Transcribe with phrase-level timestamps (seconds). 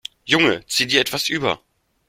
[0.25, 1.61] Junge, zieh dir etwas über.